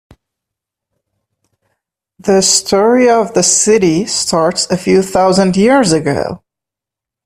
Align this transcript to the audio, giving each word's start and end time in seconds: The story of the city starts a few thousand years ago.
The 2.17 2.41
story 2.41 3.07
of 3.07 3.35
the 3.35 3.43
city 3.43 4.07
starts 4.07 4.67
a 4.71 4.75
few 4.75 5.03
thousand 5.03 5.55
years 5.55 5.91
ago. 5.91 6.41